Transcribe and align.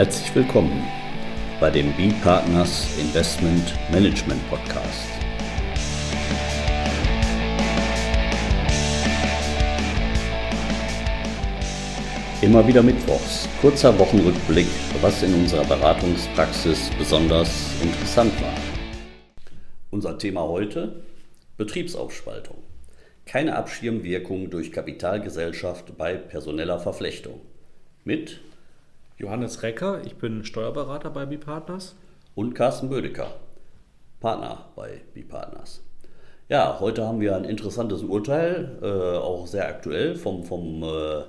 Herzlich 0.00 0.34
willkommen 0.34 0.82
bei 1.60 1.68
dem 1.68 1.92
B-Partners 1.92 2.98
Investment 2.98 3.74
Management 3.92 4.40
Podcast. 4.48 5.10
Immer 12.40 12.66
wieder 12.66 12.82
Mittwochs, 12.82 13.46
kurzer 13.60 13.98
Wochenrückblick, 13.98 14.68
was 15.02 15.22
in 15.22 15.34
unserer 15.34 15.66
Beratungspraxis 15.66 16.90
besonders 16.98 17.70
interessant 17.82 18.32
war. 18.40 18.54
Unser 19.90 20.16
Thema 20.16 20.44
heute: 20.44 21.02
Betriebsaufspaltung. 21.58 22.56
Keine 23.26 23.54
Abschirmwirkung 23.54 24.48
durch 24.48 24.72
Kapitalgesellschaft 24.72 25.98
bei 25.98 26.14
personeller 26.14 26.78
Verflechtung. 26.78 27.42
Mit 28.02 28.40
Johannes 29.20 29.62
Recker, 29.62 30.00
ich 30.06 30.16
bin 30.16 30.44
Steuerberater 30.46 31.10
bei 31.10 31.26
B-Partners. 31.26 31.94
Und 32.34 32.54
Carsten 32.54 32.88
Bödecker, 32.88 33.34
Partner 34.18 34.70
bei 34.74 35.02
B-Partners. 35.12 35.82
Ja, 36.48 36.80
heute 36.80 37.06
haben 37.06 37.20
wir 37.20 37.36
ein 37.36 37.44
interessantes 37.44 38.02
Urteil, 38.02 38.78
äh, 38.80 39.18
auch 39.18 39.46
sehr 39.46 39.68
aktuell 39.68 40.16
vom, 40.16 40.44
vom 40.44 40.82
äh, 40.82 41.24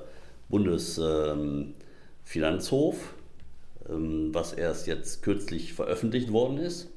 Bundesfinanzhof, 0.48 3.14
ähm, 3.90 3.94
ähm, 3.94 4.34
was 4.34 4.54
erst 4.54 4.88
jetzt 4.88 5.22
kürzlich 5.22 5.74
veröffentlicht 5.74 6.32
worden 6.32 6.60
ist. 6.60 6.88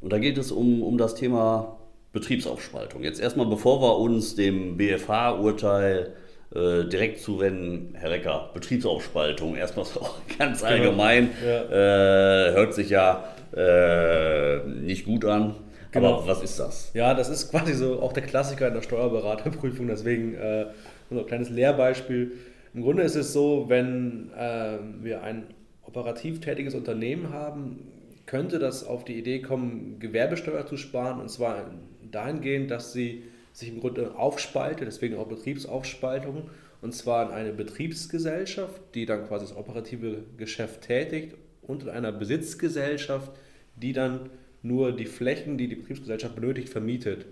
Und 0.00 0.12
da 0.12 0.18
geht 0.18 0.38
es 0.38 0.50
um, 0.50 0.82
um 0.82 0.98
das 0.98 1.14
Thema 1.14 1.78
Betriebsaufspaltung. 2.12 3.04
Jetzt 3.04 3.20
erstmal, 3.20 3.46
bevor 3.46 3.80
wir 3.80 3.96
uns 3.98 4.34
dem 4.34 4.76
BFH-Urteil 4.76 6.14
äh, 6.56 6.88
direkt 6.88 7.20
zuwenden, 7.20 7.94
Herr 7.94 8.10
Recker, 8.10 8.50
Betriebsaufspaltung, 8.54 9.56
erstmal 9.56 9.84
so 9.84 10.00
ganz 10.38 10.60
genau. 10.60 10.72
allgemein, 10.72 11.30
ja. 11.44 11.64
äh, 11.64 12.52
hört 12.52 12.74
sich 12.74 12.90
ja 12.90 13.24
äh, 13.54 14.66
nicht 14.66 15.04
gut 15.04 15.24
an. 15.24 15.56
Genau. 15.92 16.18
Aber 16.18 16.26
was 16.26 16.42
ist 16.42 16.58
das? 16.58 16.90
Ja, 16.94 17.14
das 17.14 17.28
ist 17.28 17.50
quasi 17.50 17.74
so 17.74 18.00
auch 18.00 18.12
der 18.12 18.22
Klassiker 18.22 18.68
in 18.68 18.74
der 18.74 18.82
Steuerberaterprüfung, 18.82 19.86
deswegen 19.86 20.34
äh, 20.34 20.66
ein 21.10 21.26
kleines 21.26 21.50
Lehrbeispiel. 21.50 22.32
Im 22.74 22.82
Grunde 22.82 23.02
ist 23.02 23.16
es 23.16 23.32
so, 23.32 23.66
wenn 23.68 24.30
äh, 24.36 24.78
wir 25.02 25.22
ein 25.22 25.48
operativ 25.82 26.40
tätiges 26.40 26.74
Unternehmen 26.74 27.32
haben, 27.32 27.92
könnte 28.26 28.58
das 28.58 28.84
auf 28.84 29.04
die 29.04 29.18
Idee 29.18 29.40
kommen, 29.40 29.98
Gewerbesteuer 30.00 30.66
zu 30.66 30.76
sparen, 30.76 31.20
und 31.20 31.30
zwar 31.30 31.70
dahingehend, 32.10 32.70
dass 32.70 32.92
sie 32.92 33.24
sich 33.56 33.70
im 33.70 33.80
Grunde 33.80 34.14
aufspaltet, 34.16 34.86
deswegen 34.86 35.16
auch 35.16 35.28
Betriebsaufspaltung, 35.28 36.50
und 36.82 36.94
zwar 36.94 37.26
in 37.26 37.34
eine 37.34 37.52
Betriebsgesellschaft, 37.52 38.80
die 38.94 39.06
dann 39.06 39.26
quasi 39.26 39.46
das 39.46 39.56
operative 39.56 40.24
Geschäft 40.36 40.82
tätigt, 40.82 41.34
und 41.62 41.82
in 41.82 41.88
einer 41.88 42.12
Besitzgesellschaft, 42.12 43.32
die 43.76 43.94
dann 43.94 44.30
nur 44.62 44.92
die 44.92 45.06
Flächen, 45.06 45.56
die 45.56 45.68
die 45.68 45.76
Betriebsgesellschaft 45.76 46.34
benötigt, 46.34 46.68
vermietet. 46.68 47.24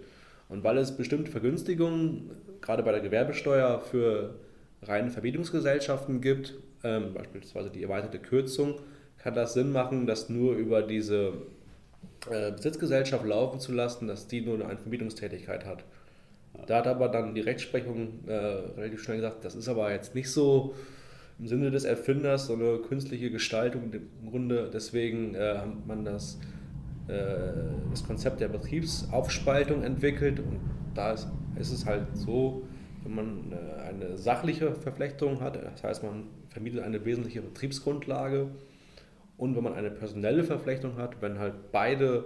Und 0.48 0.64
weil 0.64 0.78
es 0.78 0.96
bestimmte 0.96 1.30
Vergünstigungen, 1.30 2.30
gerade 2.62 2.82
bei 2.82 2.92
der 2.92 3.00
Gewerbesteuer, 3.00 3.80
für 3.80 4.34
reine 4.82 5.10
Vermietungsgesellschaften 5.10 6.22
gibt, 6.22 6.54
ähm, 6.82 7.12
beispielsweise 7.12 7.70
die 7.70 7.82
erweiterte 7.82 8.18
Kürzung, 8.18 8.80
kann 9.18 9.34
das 9.34 9.52
Sinn 9.52 9.72
machen, 9.72 10.06
das 10.06 10.30
nur 10.30 10.54
über 10.54 10.82
diese 10.82 11.34
äh, 12.30 12.50
Besitzgesellschaft 12.50 13.24
laufen 13.26 13.60
zu 13.60 13.72
lassen, 13.72 14.08
dass 14.08 14.26
die 14.26 14.40
nur 14.40 14.66
eine 14.66 14.78
Vermietungstätigkeit 14.78 15.66
hat. 15.66 15.84
Da 16.66 16.78
hat 16.78 16.86
aber 16.86 17.08
dann 17.08 17.34
die 17.34 17.40
Rechtsprechung 17.40 18.26
äh, 18.26 18.32
relativ 18.32 19.02
schnell 19.02 19.18
gesagt, 19.18 19.44
das 19.44 19.54
ist 19.54 19.68
aber 19.68 19.92
jetzt 19.92 20.14
nicht 20.14 20.30
so 20.30 20.74
im 21.38 21.48
Sinne 21.48 21.70
des 21.70 21.84
Erfinders 21.84 22.46
so 22.46 22.54
eine 22.54 22.78
künstliche 22.78 23.30
Gestaltung 23.30 23.92
im 23.92 24.30
Grunde. 24.30 24.70
Deswegen 24.72 25.34
äh, 25.34 25.58
hat 25.58 25.86
man 25.86 26.04
das, 26.04 26.38
äh, 27.08 27.14
das 27.90 28.04
Konzept 28.06 28.40
der 28.40 28.48
Betriebsaufspaltung 28.48 29.82
entwickelt 29.82 30.38
und 30.38 30.60
da 30.94 31.12
ist, 31.12 31.28
ist 31.56 31.72
es 31.72 31.86
halt 31.86 32.06
so, 32.14 32.66
wenn 33.02 33.14
man 33.14 33.52
äh, 33.52 33.82
eine 33.82 34.16
sachliche 34.16 34.74
Verflechtung 34.74 35.40
hat, 35.40 35.56
das 35.56 35.82
heißt 35.82 36.02
man 36.02 36.24
vermietet 36.48 36.82
eine 36.82 37.04
wesentliche 37.04 37.42
Betriebsgrundlage 37.42 38.48
und 39.36 39.56
wenn 39.56 39.64
man 39.64 39.74
eine 39.74 39.90
personelle 39.90 40.44
Verflechtung 40.44 40.96
hat, 40.96 41.20
wenn 41.20 41.38
halt 41.38 41.72
beide 41.72 42.24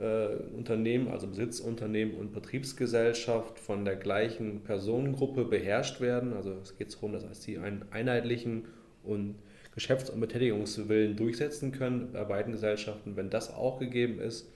äh, 0.00 0.36
Unternehmen, 0.56 1.08
also 1.08 1.26
Besitzunternehmen 1.26 2.14
und 2.14 2.32
Betriebsgesellschaft 2.32 3.58
von 3.58 3.84
der 3.84 3.96
gleichen 3.96 4.62
Personengruppe 4.62 5.44
beherrscht 5.44 6.00
werden. 6.00 6.32
Also 6.32 6.54
es 6.62 6.76
geht 6.76 6.94
darum, 6.94 7.12
dass 7.12 7.42
sie 7.42 7.58
einen 7.58 7.84
einheitlichen 7.90 8.64
und 9.02 9.36
Geschäfts- 9.74 10.10
und 10.10 10.20
Betätigungswillen 10.20 11.16
durchsetzen 11.16 11.72
können 11.72 12.12
bei 12.12 12.24
beiden 12.24 12.52
Gesellschaften. 12.52 13.16
Wenn 13.16 13.30
das 13.30 13.52
auch 13.52 13.78
gegeben 13.78 14.18
ist, 14.18 14.50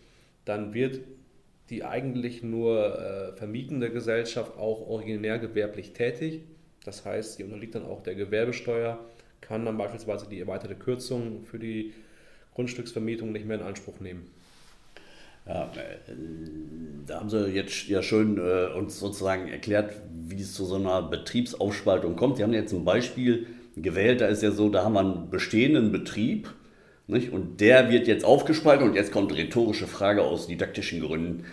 dann 0.45 0.75
wird 0.75 1.01
die 1.71 1.85
eigentlich 1.85 2.43
nur 2.43 2.99
äh, 2.99 3.37
vermietende 3.37 3.91
Gesellschaft 3.91 4.59
auch 4.59 4.87
originär 4.87 5.39
gewerblich 5.39 5.93
tätig. 5.93 6.43
Das 6.85 7.05
heißt, 7.05 7.35
sie 7.35 7.45
unterliegt 7.45 7.75
dann 7.75 7.87
auch 7.87 8.03
der 8.03 8.15
Gewerbesteuer, 8.15 8.99
kann 9.41 9.65
dann 9.65 9.79
beispielsweise 9.79 10.29
die 10.29 10.41
erweiterte 10.41 10.75
Kürzung 10.75 11.45
für 11.45 11.59
die 11.59 11.95
Grundstücksvermietung 12.55 13.33
nicht 13.33 13.47
mehr 13.47 13.59
in 13.59 13.63
Anspruch 13.65 14.01
nehmen. 14.01 14.31
Ja, 15.47 15.65
äh, 15.65 16.13
da 17.07 17.21
haben 17.21 17.29
Sie 17.29 17.49
jetzt 17.49 17.87
ja 17.89 18.03
schön 18.03 18.39
äh, 18.39 18.67
uns 18.77 18.99
sozusagen 18.99 19.49
erklärt, 19.49 19.93
wie 20.27 20.41
es 20.41 20.55
zu 20.55 20.65
so 20.65 20.77
einer 20.77 21.03
Betriebsaufspaltung 21.03 22.17
kommt. 22.17 22.39
Sie 22.39 22.43
haben 22.43 22.55
jetzt 22.55 22.73
ein 22.73 22.85
Beispiel 22.85 23.47
gewählt, 23.77 24.21
da 24.21 24.27
ist 24.27 24.43
ja 24.43 24.51
so, 24.51 24.69
da 24.71 24.85
haben 24.85 24.95
wir 24.95 25.01
einen 25.01 25.31
bestehenden 25.31 25.93
Betrieb 25.93 26.49
nicht? 27.07 27.33
und 27.33 27.61
der 27.61 27.91
wird 27.91 28.07
jetzt 28.07 28.25
aufgespalten 28.25 28.89
und 28.89 28.95
jetzt 28.95 29.13
kommt 29.13 29.31
eine 29.31 29.41
rhetorische 29.41 29.87
Frage 29.87 30.23
aus 30.23 30.47
didaktischen 30.47 31.01
Gründen. 31.01 31.45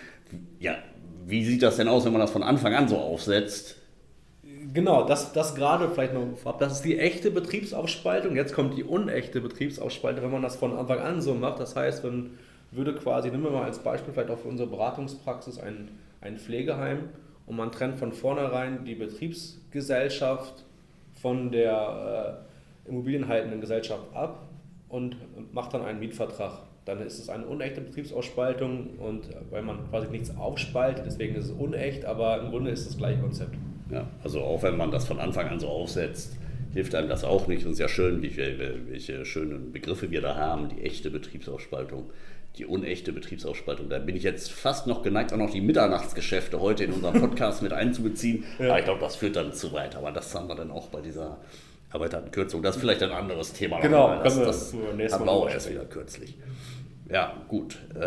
Ja, 0.59 0.77
wie 1.25 1.43
sieht 1.43 1.63
das 1.63 1.77
denn 1.77 1.87
aus, 1.87 2.05
wenn 2.05 2.13
man 2.13 2.21
das 2.21 2.31
von 2.31 2.43
Anfang 2.43 2.73
an 2.73 2.87
so 2.87 2.97
aufsetzt? 2.97 3.75
Genau, 4.73 5.05
das, 5.05 5.33
das 5.33 5.55
gerade 5.55 5.89
vielleicht 5.89 6.13
noch 6.13 6.37
vorab, 6.37 6.59
das 6.59 6.73
ist 6.73 6.85
die 6.85 6.97
echte 6.97 7.29
Betriebsaufspaltung. 7.31 8.37
Jetzt 8.37 8.53
kommt 8.53 8.77
die 8.77 8.85
unechte 8.85 9.41
Betriebsaufspaltung, 9.41 10.23
wenn 10.23 10.31
man 10.31 10.41
das 10.41 10.55
von 10.55 10.77
Anfang 10.77 10.99
an 10.99 11.21
so 11.21 11.33
macht. 11.33 11.59
Das 11.59 11.75
heißt, 11.75 12.05
wenn 12.05 12.37
würde 12.71 12.95
quasi, 12.95 13.29
nehmen 13.29 13.43
wir 13.43 13.51
mal 13.51 13.65
als 13.65 13.79
Beispiel 13.79 14.13
vielleicht 14.13 14.29
auch 14.29 14.39
für 14.39 14.47
unsere 14.47 14.69
Beratungspraxis 14.69 15.59
ein, 15.59 15.89
ein 16.21 16.37
Pflegeheim 16.37 17.09
und 17.45 17.55
man 17.57 17.71
trennt 17.71 17.97
von 17.97 18.13
vornherein 18.13 18.85
die 18.85 18.95
Betriebsgesellschaft 18.95 20.65
von 21.21 21.51
der 21.51 22.45
äh, 22.85 22.89
immobilienhaltenden 22.89 23.61
Gesellschaft 23.61 24.05
ab 24.13 24.47
und 24.89 25.17
macht 25.53 25.73
dann 25.73 25.83
einen 25.83 25.99
Mietvertrag. 25.99 26.63
Dann 26.85 26.99
ist 27.01 27.19
es 27.19 27.29
eine 27.29 27.45
unechte 27.45 27.81
Betriebsausspaltung 27.81 28.97
und 28.97 29.29
äh, 29.29 29.35
weil 29.49 29.61
man 29.61 29.89
quasi 29.89 30.07
nichts 30.07 30.35
aufspaltet, 30.35 31.05
deswegen 31.05 31.35
ist 31.35 31.45
es 31.45 31.51
unecht, 31.51 32.05
aber 32.05 32.41
im 32.41 32.51
Grunde 32.51 32.71
ist 32.71 32.81
es 32.81 32.87
das 32.87 32.97
gleiche 32.97 33.19
Konzept. 33.19 33.55
Ja, 33.91 34.07
also 34.23 34.41
auch 34.41 34.63
wenn 34.63 34.77
man 34.77 34.89
das 34.89 35.05
von 35.05 35.19
Anfang 35.19 35.49
an 35.49 35.59
so 35.59 35.67
aufsetzt, 35.67 36.37
hilft 36.73 36.95
einem 36.95 37.09
das 37.09 37.23
auch 37.23 37.47
nicht. 37.47 37.65
Und 37.65 37.71
es 37.71 37.79
ist 37.79 37.81
ja 37.81 37.89
schön, 37.89 38.21
wie, 38.21 38.35
welche 38.37 39.25
schönen 39.25 39.71
Begriffe 39.71 40.11
wir 40.11 40.21
da 40.21 40.35
haben, 40.35 40.69
die 40.69 40.81
echte 40.83 41.09
Betriebsausspaltung 41.09 42.09
die 42.57 42.65
unechte 42.65 43.13
Betriebsaufspaltung. 43.13 43.89
Da 43.89 43.99
bin 43.99 44.15
ich 44.15 44.23
jetzt 44.23 44.51
fast 44.51 44.87
noch 44.87 45.03
geneigt, 45.03 45.31
auch 45.31 45.37
noch 45.37 45.51
die 45.51 45.61
Mitternachtsgeschäfte 45.61 46.59
heute 46.59 46.83
in 46.83 46.91
unserem 46.91 47.21
Podcast 47.21 47.61
mit 47.61 47.73
einzubeziehen. 47.73 48.43
Ja. 48.59 48.69
Aber 48.69 48.79
ich 48.79 48.85
glaube, 48.85 48.99
das 48.99 49.15
führt 49.15 49.35
dann 49.35 49.53
zu 49.53 49.71
weit. 49.73 49.95
Aber 49.95 50.11
das 50.11 50.35
haben 50.35 50.47
wir 50.47 50.55
dann 50.55 50.69
auch 50.69 50.89
bei 50.89 51.01
dieser 51.01 51.37
erweiterten 51.91 52.29
Kürzung. 52.31 52.61
Das 52.61 52.75
ist 52.75 52.81
vielleicht 52.81 53.01
ein 53.01 53.11
anderes 53.11 53.53
Thema. 53.53 53.79
Genau, 53.79 54.21
das, 54.23 54.37
wir 54.37 54.45
das 54.45 54.73
haben 55.13 55.25
wir 55.25 55.31
auch 55.31 55.49
erst 55.49 55.69
wieder 55.69 55.85
kürzlich. 55.85 56.37
Ja, 57.09 57.33
gut. 57.47 57.77
Äh, 57.95 58.03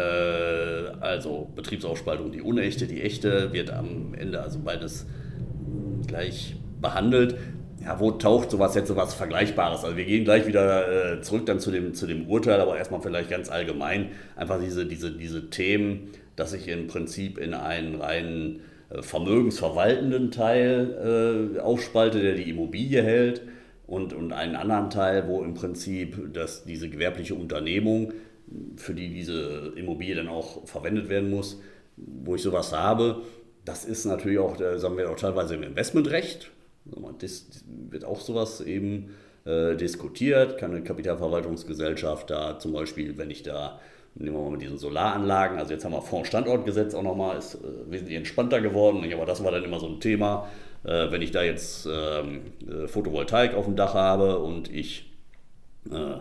also 1.00 1.50
Betriebsaufspaltung, 1.56 2.30
die 2.30 2.40
unechte, 2.40 2.86
die 2.86 3.02
echte, 3.02 3.52
wird 3.52 3.70
am 3.70 4.14
Ende 4.14 4.40
also 4.42 4.60
beides 4.60 5.06
gleich 6.06 6.56
behandelt 6.80 7.36
ja, 7.84 8.00
wo 8.00 8.12
taucht 8.12 8.50
sowas 8.50 8.74
jetzt 8.74 8.88
sowas 8.88 9.14
Vergleichbares? 9.14 9.84
Also 9.84 9.96
wir 9.96 10.04
gehen 10.04 10.24
gleich 10.24 10.46
wieder 10.46 11.16
äh, 11.18 11.20
zurück 11.20 11.46
dann 11.46 11.60
zu 11.60 11.70
dem, 11.70 11.94
zu 11.94 12.06
dem 12.06 12.28
Urteil, 12.28 12.60
aber 12.60 12.78
erstmal 12.78 13.02
vielleicht 13.02 13.28
ganz 13.28 13.50
allgemein 13.50 14.12
einfach 14.36 14.58
diese, 14.60 14.86
diese, 14.86 15.10
diese 15.12 15.50
Themen, 15.50 16.10
dass 16.36 16.52
ich 16.54 16.66
im 16.68 16.86
Prinzip 16.86 17.38
in 17.38 17.52
einen 17.52 18.00
reinen 18.00 18.60
äh, 18.88 19.02
vermögensverwaltenden 19.02 20.30
Teil 20.30 21.56
äh, 21.56 21.60
aufspalte, 21.60 22.20
der 22.20 22.34
die 22.34 22.48
Immobilie 22.48 23.02
hält 23.02 23.42
und, 23.86 24.14
und 24.14 24.32
einen 24.32 24.56
anderen 24.56 24.88
Teil, 24.88 25.28
wo 25.28 25.42
im 25.42 25.54
Prinzip 25.54 26.32
das, 26.32 26.64
diese 26.64 26.88
gewerbliche 26.88 27.34
Unternehmung, 27.34 28.12
für 28.76 28.94
die 28.94 29.08
diese 29.12 29.72
Immobilie 29.76 30.14
dann 30.14 30.28
auch 30.28 30.66
verwendet 30.66 31.08
werden 31.08 31.30
muss, 31.30 31.60
wo 31.96 32.34
ich 32.34 32.42
sowas 32.42 32.72
habe, 32.72 33.22
das 33.64 33.84
ist 33.84 34.04
natürlich 34.04 34.38
auch, 34.38 34.58
äh, 34.60 34.78
sagen 34.78 34.96
wir 34.96 35.10
auch 35.10 35.16
teilweise 35.16 35.54
im 35.54 35.62
Investmentrecht, 35.62 36.50
das 37.18 37.46
wird 37.90 38.04
auch 38.04 38.20
sowas 38.20 38.60
eben 38.60 39.10
äh, 39.44 39.76
diskutiert. 39.76 40.58
Kann 40.58 40.72
eine 40.72 40.82
Kapitalverwaltungsgesellschaft 40.82 42.30
da 42.30 42.58
zum 42.58 42.72
Beispiel, 42.72 43.16
wenn 43.18 43.30
ich 43.30 43.42
da, 43.42 43.80
nehmen 44.14 44.36
wir 44.36 44.42
mal 44.42 44.50
mit 44.50 44.62
diesen 44.62 44.78
Solaranlagen, 44.78 45.58
also 45.58 45.72
jetzt 45.72 45.84
haben 45.84 45.92
wir 45.92 46.02
Fondsstandortgesetz 46.02 46.94
auch 46.94 47.02
nochmal, 47.02 47.38
ist 47.38 47.56
äh, 47.56 47.90
wesentlich 47.90 48.16
entspannter 48.16 48.60
geworden, 48.60 49.04
aber 49.12 49.26
das 49.26 49.42
war 49.42 49.52
dann 49.52 49.64
immer 49.64 49.80
so 49.80 49.86
ein 49.86 50.00
Thema. 50.00 50.48
Äh, 50.84 51.10
wenn 51.10 51.22
ich 51.22 51.30
da 51.30 51.42
jetzt 51.42 51.86
ähm, 51.90 52.42
äh, 52.68 52.86
Photovoltaik 52.86 53.54
auf 53.54 53.64
dem 53.64 53.76
Dach 53.76 53.94
habe 53.94 54.38
und 54.38 54.72
ich 54.72 55.10
äh, 55.90 56.18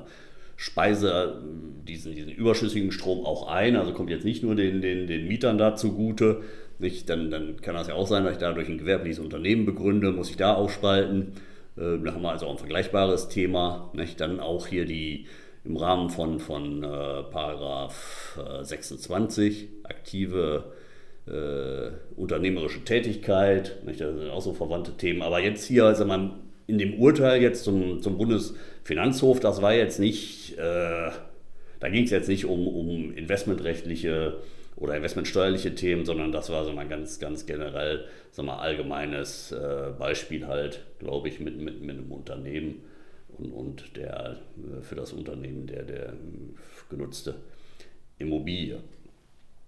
speise 0.56 1.42
diesen, 1.86 2.16
diesen 2.16 2.32
überschüssigen 2.32 2.92
Strom 2.92 3.26
auch 3.26 3.48
ein, 3.48 3.76
also 3.76 3.92
kommt 3.94 4.10
jetzt 4.10 4.24
nicht 4.24 4.44
nur 4.44 4.56
den, 4.56 4.82
den, 4.82 5.08
den 5.08 5.28
Mietern 5.28 5.58
da 5.58 5.76
zugute, 5.76 6.42
nicht, 6.80 7.10
dann, 7.10 7.32
dann 7.32 7.62
kann 7.62 7.76
das 7.76 7.88
ja 7.88 7.94
auch 7.96 8.08
sein, 8.08 8.24
dass 8.24 8.34
ich 8.34 8.40
dadurch 8.40 8.68
ein 8.68 8.78
gewerbliches 8.78 9.20
Unternehmen 9.20 9.66
begründe, 9.66 10.12
muss 10.12 10.30
ich 10.30 10.38
da 10.38 10.54
aufspalten. 10.54 11.34
Äh, 11.78 12.00
da 12.04 12.14
haben 12.14 12.22
wir 12.22 12.32
also 12.32 12.48
auch 12.48 12.52
ein 12.52 12.58
vergleichbares 12.58 13.30
Thema. 13.30 13.92
Nicht? 13.94 14.20
Dann 14.20 14.40
auch 14.40 14.68
hier 14.68 14.86
die 14.86 15.28
im 15.66 15.78
Rahmen 15.78 16.10
von, 16.10 16.40
von 16.40 16.84
äh, 16.84 17.24
Paragraph 17.24 18.40
26 18.64 19.64
äh, 19.64 19.68
aktive 19.84 20.74
äh, 21.26 21.92
unternehmerische 22.20 22.84
Tätigkeit. 22.84 23.84
Nicht? 23.86 24.02
Das 24.02 24.16
sind 24.16 24.30
auch 24.30 24.42
so 24.42 24.54
verwandte 24.54 24.92
Themen. 24.98 25.22
Aber 25.22 25.40
jetzt 25.40 25.66
hier, 25.66 25.86
also 25.86 26.06
man 26.06 26.42
in 26.68 26.78
dem 26.78 27.00
Urteil 27.00 27.42
jetzt 27.42 27.64
zum, 27.64 28.02
zum 28.02 28.18
Bundesfinanzhof, 28.18 29.40
das 29.40 29.62
war 29.62 29.74
jetzt 29.74 30.00
nicht, 30.00 30.58
äh, 30.58 31.12
da 31.80 31.90
ging 31.90 32.06
es 32.06 32.12
jetzt 32.12 32.30
nicht 32.30 32.46
um, 32.46 32.68
um 32.68 33.14
investmentrechtliche 33.14 34.38
oder 34.76 34.96
investmentsteuerliche 34.96 35.76
Themen, 35.76 36.06
sondern 36.06 36.32
das 36.32 36.50
war 36.50 36.66
so 36.66 36.74
mal 36.74 36.88
ganz, 36.88 37.20
ganz 37.20 37.46
generell, 37.46 38.06
so 38.32 38.44
mal 38.44 38.58
allgemeines 38.58 39.52
äh, 39.52 39.92
Beispiel 39.98 40.48
halt, 40.48 40.82
glaube 41.00 41.28
ich, 41.30 41.40
mit, 41.40 41.58
mit, 41.58 41.82
mit 41.82 41.98
einem 41.98 42.12
Unternehmen 42.12 42.84
und, 43.38 43.52
und 43.52 43.98
der 43.98 44.38
äh, 44.58 44.82
für 44.82 44.96
das 44.96 45.14
Unternehmen 45.14 45.68
der, 45.68 45.84
der 45.84 46.14
genutzte 46.90 47.36
Immobilie. 48.18 48.80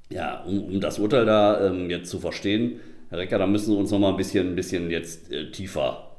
Ja, 0.09 0.43
um, 0.43 0.63
um 0.65 0.79
das 0.79 0.99
Urteil 0.99 1.25
da 1.25 1.67
ähm, 1.67 1.89
jetzt 1.89 2.09
zu 2.09 2.19
verstehen, 2.19 2.79
Herr 3.09 3.19
Recker, 3.19 3.37
da 3.37 3.47
müssen 3.47 3.71
Sie 3.71 3.77
uns 3.77 3.91
noch 3.91 3.99
mal 3.99 4.09
ein 4.09 4.17
bisschen, 4.17 4.49
ein 4.49 4.55
bisschen 4.55 4.89
jetzt 4.89 5.31
äh, 5.31 5.51
tiefer 5.51 6.14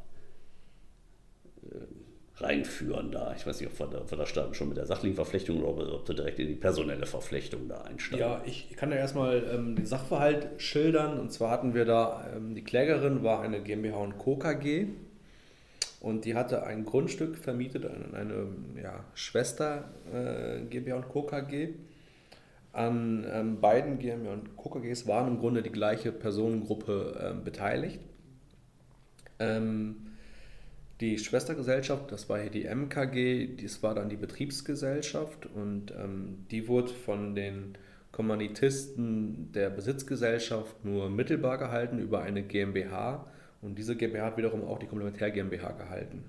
reinführen 2.46 3.10
da. 3.10 3.34
Ich 3.37 3.46
weiß 3.46 3.60
nicht, 3.60 3.70
ob 3.70 3.78
wir 3.78 3.87
da, 3.87 4.00
ob 4.00 4.10
wir 4.10 4.19
da 4.19 4.26
starten 4.26 4.54
schon 4.54 4.69
mit 4.69 4.76
der 4.76 4.87
sachlichen 4.87 5.16
Verflechtung 5.16 5.62
oder 5.62 5.94
ob 5.94 6.08
wir 6.08 6.14
direkt 6.14 6.38
in 6.38 6.48
die 6.48 6.54
personelle 6.54 7.06
Verflechtung 7.06 7.69
da 7.69 7.82
einsteigen. 7.82 8.26
Ja, 8.26 8.40
ich 8.46 8.75
kann 8.76 8.90
ja 8.90 8.96
erstmal 8.96 9.44
ähm, 9.52 9.76
den 9.76 9.87
Sachverhalt 9.87 10.48
schildern. 10.58 11.19
Und 11.19 11.32
zwar 11.32 11.50
hatten 11.50 11.75
wir 11.75 11.84
da, 11.84 12.26
ähm, 12.34 12.54
die 12.54 12.62
Klägerin 12.62 13.22
war 13.22 13.40
eine 13.43 13.60
GmbH 13.60 13.96
und 13.98 14.19
Co. 14.19 14.37
KG 14.37 14.87
und 16.00 16.25
die 16.25 16.34
hatte 16.34 16.64
ein 16.64 16.84
Grundstück 16.84 17.37
vermietet 17.37 17.84
an 17.87 18.14
eine 18.14 18.46
ja, 18.82 19.04
Schwester 19.14 19.90
äh, 20.12 20.64
GmbH 20.66 20.96
und 20.96 21.08
Co. 21.08 21.22
KG. 21.22 21.70
An 22.72 23.26
ähm, 23.32 23.60
beiden 23.60 23.98
GmbH 23.98 24.32
und 24.34 24.56
Co. 24.56 24.69
KGs 24.69 25.06
waren 25.06 25.28
im 25.28 25.38
Grunde 25.38 25.62
die 25.62 25.72
gleiche 25.72 26.12
Personengruppe 26.12 27.34
äh, 27.34 27.44
beteiligt. 27.44 28.00
Ähm, 29.38 29.96
die 31.00 31.19
Schwestergesellschaft, 31.19 32.10
das 32.10 32.28
war 32.28 32.40
hier 32.40 32.50
die 32.50 32.64
MKG, 32.64 33.56
das 33.62 33.82
war 33.82 33.94
dann 33.94 34.08
die 34.08 34.16
Betriebsgesellschaft 34.16 35.46
und 35.46 35.93
ähm, 35.93 36.46
die 36.50 36.69
wurde 36.69 36.93
von 36.93 37.34
den 37.34 37.76
Kommanditisten 38.12 39.52
der 39.52 39.69
Besitzgesellschaft 39.69 40.84
nur 40.84 41.10
mittelbar 41.10 41.58
gehalten 41.58 41.98
über 41.98 42.22
eine 42.22 42.43
GmbH 42.43 43.26
und 43.60 43.76
diese 43.78 43.94
GmbH 43.94 44.26
hat 44.26 44.37
wiederum 44.38 44.64
auch 44.64 44.78
die 44.78 44.87
Komplementär 44.87 45.31
GmbH 45.31 45.72
gehalten. 45.72 46.25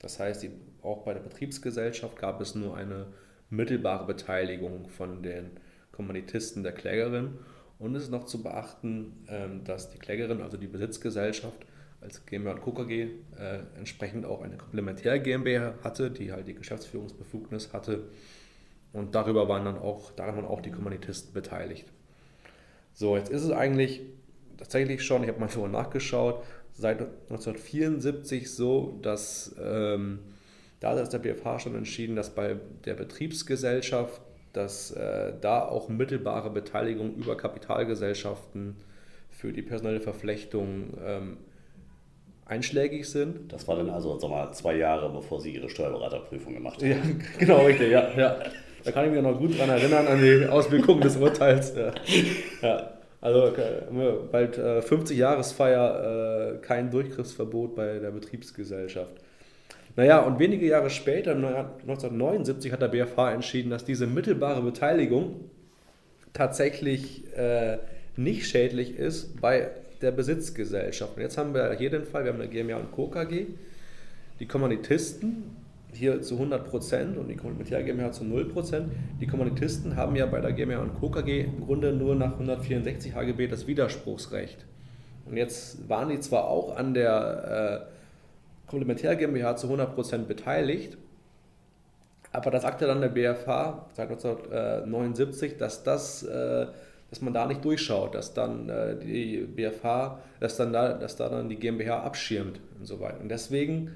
Das 0.00 0.20
heißt, 0.20 0.46
auch 0.82 1.02
bei 1.04 1.14
der 1.14 1.20
Betriebsgesellschaft 1.20 2.18
gab 2.18 2.40
es 2.40 2.54
nur 2.54 2.76
eine 2.76 3.06
mittelbare 3.48 4.06
Beteiligung 4.06 4.88
von 4.88 5.22
den 5.22 5.50
Kommanditisten 5.92 6.62
der 6.62 6.72
Klägerin 6.72 7.38
und 7.78 7.94
es 7.94 8.04
ist 8.04 8.10
noch 8.10 8.24
zu 8.24 8.42
beachten, 8.42 9.24
ähm, 9.28 9.64
dass 9.64 9.90
die 9.90 9.98
Klägerin, 9.98 10.42
also 10.42 10.58
die 10.58 10.66
Besitzgesellschaft, 10.66 11.66
als 12.00 12.24
GmbH 12.26 12.52
und 12.52 12.62
Co. 12.62 12.72
KG 12.72 13.02
äh, 13.02 13.08
entsprechend 13.76 14.24
auch 14.24 14.42
eine 14.42 14.56
Komplementär 14.56 15.18
GmbH 15.18 15.74
hatte, 15.84 16.10
die 16.10 16.32
halt 16.32 16.48
die 16.48 16.54
Geschäftsführungsbefugnis 16.54 17.72
hatte. 17.72 18.04
Und 18.92 19.14
darüber 19.14 19.48
waren 19.48 19.64
dann 19.64 19.78
auch, 19.78 20.10
daran 20.12 20.36
waren 20.36 20.46
auch 20.46 20.60
die 20.60 20.70
Kommunitisten 20.70 21.32
beteiligt. 21.32 21.86
So, 22.92 23.16
jetzt 23.16 23.30
ist 23.30 23.44
es 23.44 23.50
eigentlich 23.50 24.02
tatsächlich 24.56 25.02
schon, 25.02 25.22
ich 25.22 25.28
habe 25.28 25.40
mal 25.40 25.48
vorher 25.48 25.70
nachgeschaut, 25.70 26.42
seit 26.72 27.00
1974 27.00 28.50
so, 28.50 28.98
dass 29.02 29.54
ähm, 29.62 30.20
da 30.80 30.96
hat 30.96 31.12
der 31.12 31.18
BFH 31.18 31.60
schon 31.60 31.74
entschieden, 31.74 32.16
dass 32.16 32.30
bei 32.30 32.56
der 32.84 32.94
Betriebsgesellschaft, 32.94 34.20
dass 34.52 34.90
äh, 34.92 35.34
da 35.40 35.64
auch 35.66 35.88
mittelbare 35.88 36.50
Beteiligung 36.50 37.14
über 37.14 37.36
Kapitalgesellschaften 37.36 38.76
für 39.28 39.52
die 39.52 39.62
personelle 39.62 40.00
Verflechtung 40.00 40.94
ähm, 41.04 41.36
einschlägig 42.50 43.08
sind. 43.08 43.52
Das 43.52 43.66
war 43.68 43.76
dann 43.76 43.88
also 43.88 44.18
sag 44.18 44.28
mal, 44.28 44.52
zwei 44.52 44.76
Jahre, 44.76 45.08
bevor 45.08 45.40
Sie 45.40 45.54
Ihre 45.54 45.70
Steuerberaterprüfung 45.70 46.52
gemacht 46.54 46.82
haben. 46.82 46.90
Ja, 46.90 46.96
genau, 47.38 47.64
richtig, 47.64 47.90
ja, 47.92 48.08
ja. 48.16 48.36
Da 48.82 48.92
kann 48.92 49.06
ich 49.06 49.12
mich 49.12 49.22
noch 49.22 49.38
gut 49.38 49.58
dran 49.58 49.68
erinnern, 49.68 50.06
an 50.06 50.20
die 50.20 50.46
Auswirkungen 50.46 51.00
des 51.00 51.16
Urteils. 51.16 51.74
Ja. 51.76 51.92
ja. 52.62 52.90
Also 53.20 53.52
bald 54.32 54.56
äh, 54.56 54.80
50 54.80 55.16
Jahresfeier, 55.16 56.54
äh, 56.54 56.58
kein 56.58 56.90
Durchgriffsverbot 56.90 57.76
bei 57.76 57.98
der 57.98 58.10
Betriebsgesellschaft. 58.10 59.12
Naja, 59.96 60.20
und 60.20 60.38
wenige 60.38 60.66
Jahre 60.66 60.88
später, 60.88 61.32
1979, 61.32 62.72
hat 62.72 62.80
der 62.80 62.88
BFH 62.88 63.32
entschieden, 63.32 63.70
dass 63.70 63.84
diese 63.84 64.06
mittelbare 64.06 64.62
Beteiligung 64.62 65.50
tatsächlich 66.32 67.30
äh, 67.36 67.78
nicht 68.16 68.46
schädlich 68.46 68.96
ist 68.96 69.40
bei 69.40 69.70
der 70.02 70.10
Besitzgesellschaft. 70.12 71.16
Und 71.16 71.22
jetzt 71.22 71.38
haben 71.38 71.54
wir 71.54 71.72
hier 71.74 71.90
den 71.90 72.04
Fall, 72.04 72.24
wir 72.24 72.32
haben 72.32 72.40
eine 72.40 72.50
GmbH 72.50 72.78
und 72.78 72.92
Co. 72.92 73.08
KG, 73.08 73.46
die 74.38 74.46
Kommanditisten 74.46 75.56
hier 75.92 76.22
zu 76.22 76.34
100 76.34 76.68
Prozent 76.68 77.16
und 77.16 77.28
die 77.28 77.36
Komplementär 77.36 77.82
GmbH 77.82 78.12
zu 78.12 78.24
0 78.24 78.46
Prozent. 78.46 78.92
Die 79.20 79.26
Kommanditisten 79.26 79.96
haben 79.96 80.16
ja 80.16 80.26
bei 80.26 80.40
der 80.40 80.52
GmbH 80.52 80.80
und 80.80 80.94
Co. 80.94 81.10
KG 81.10 81.42
im 81.42 81.66
Grunde 81.66 81.92
nur 81.92 82.14
nach 82.14 82.32
164 82.32 83.14
HGB 83.14 83.48
das 83.48 83.66
Widerspruchsrecht. 83.66 84.64
Und 85.26 85.36
jetzt 85.36 85.88
waren 85.88 86.08
die 86.08 86.20
zwar 86.20 86.44
auch 86.44 86.76
an 86.76 86.94
der 86.94 87.86
äh, 87.86 88.70
Komplementär 88.70 89.16
GmbH 89.16 89.56
zu 89.56 89.66
100 89.66 89.94
Prozent 89.94 90.28
beteiligt, 90.28 90.96
aber 92.32 92.50
das 92.50 92.62
sagte 92.62 92.86
dann 92.86 93.00
der 93.00 93.08
BFH 93.08 93.86
seit 93.94 94.08
1979, 94.08 95.56
dass 95.56 95.82
das 95.82 96.22
äh, 96.22 96.66
dass 97.10 97.20
man 97.20 97.34
da 97.34 97.46
nicht 97.46 97.64
durchschaut, 97.64 98.14
dass 98.14 98.34
dann 98.34 98.68
äh, 98.68 98.96
die 98.98 99.38
BFH, 99.38 100.20
dass 100.38 100.56
dann 100.56 100.72
da, 100.72 100.94
dass 100.94 101.16
da 101.16 101.28
dann 101.28 101.48
die 101.48 101.56
GmbH 101.56 102.00
abschirmt 102.02 102.60
und 102.78 102.86
so 102.86 103.00
weiter. 103.00 103.20
Und 103.20 103.28
deswegen 103.28 103.90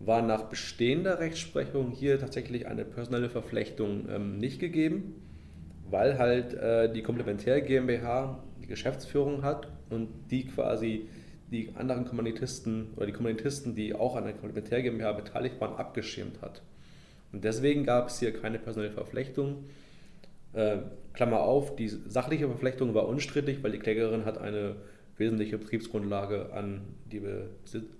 war 0.00 0.22
nach 0.22 0.44
bestehender 0.44 1.18
Rechtsprechung 1.18 1.90
hier 1.90 2.20
tatsächlich 2.20 2.66
eine 2.66 2.84
personelle 2.84 3.30
Verflechtung 3.30 4.08
ähm, 4.08 4.38
nicht 4.38 4.60
gegeben, 4.60 5.14
weil 5.90 6.18
halt 6.18 6.54
äh, 6.54 6.92
die 6.92 7.02
Komplementär 7.02 7.60
GmbH 7.62 8.38
die 8.62 8.66
Geschäftsführung 8.66 9.42
hat 9.42 9.68
und 9.90 10.08
die 10.30 10.46
quasi 10.46 11.08
die 11.50 11.70
anderen 11.76 12.04
Kommunitisten 12.04 12.88
oder 12.96 13.06
die 13.06 13.12
Kommunitisten, 13.12 13.74
die 13.74 13.94
auch 13.94 14.16
an 14.16 14.24
der 14.24 14.34
Komplementär 14.34 14.82
GmbH 14.82 15.12
beteiligt 15.12 15.60
waren, 15.60 15.74
abgeschirmt 15.76 16.42
hat. 16.42 16.62
Und 17.32 17.44
deswegen 17.44 17.84
gab 17.84 18.08
es 18.08 18.20
hier 18.20 18.32
keine 18.32 18.58
personelle 18.58 18.92
Verflechtung. 18.92 19.64
Äh, 20.52 20.78
Klammer 21.12 21.40
auf, 21.40 21.74
die 21.76 21.88
sachliche 21.88 22.46
Verflechtung 22.46 22.94
war 22.94 23.08
unstrittig, 23.08 23.62
weil 23.62 23.72
die 23.72 23.78
Klägerin 23.78 24.24
hat 24.24 24.38
eine 24.38 24.76
wesentliche 25.16 25.58
Betriebsgrundlage 25.58 26.52
an 26.52 26.82
die, 27.10 27.20
Be 27.20 27.50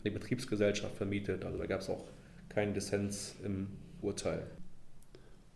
die 0.05 0.11
Betriebsgesellschaft 0.11 0.97
vermietet. 0.97 1.45
Also 1.45 1.59
da 1.59 1.67
gab 1.67 1.81
es 1.81 1.91
auch 1.91 2.05
keinen 2.49 2.75
Dissens 2.75 3.35
im 3.45 3.69
Urteil. 4.01 4.47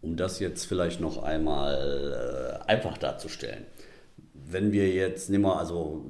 Um 0.01 0.17
das 0.17 0.41
jetzt 0.41 0.65
vielleicht 0.65 1.01
noch 1.01 1.23
einmal 1.23 2.61
äh, 2.67 2.71
einfach 2.71 2.99
darzustellen. 2.99 3.65
Wenn 4.35 4.73
wir 4.73 4.91
jetzt, 4.93 5.31
nehmen 5.31 5.45
wir 5.45 5.59
also 5.59 6.05